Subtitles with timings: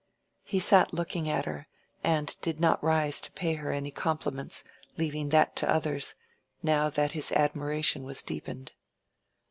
[0.41, 1.67] He sat looking at her,
[2.03, 4.63] and did not rise to pay her any compliments,
[4.97, 6.15] leaving that to others,
[6.63, 8.71] now that his admiration was deepened.